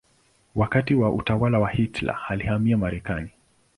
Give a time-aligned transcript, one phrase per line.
[0.55, 3.29] Wakati wa utawala wa Hitler alihamia Marekani.